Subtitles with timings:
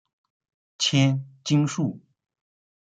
[0.79, 1.99] 千筋树